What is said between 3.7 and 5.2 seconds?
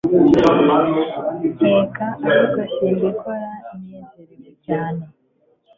nezerewe cyane